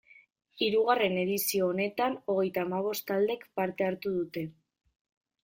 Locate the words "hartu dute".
3.91-4.47